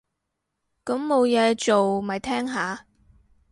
[0.83, 2.87] 咁冇嘢做，咪聽下